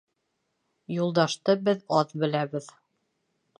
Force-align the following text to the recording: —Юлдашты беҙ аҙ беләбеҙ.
—Юлдашты 0.95 1.55
беҙ 1.69 1.85
аҙ 2.01 2.17
беләбеҙ. 2.25 2.73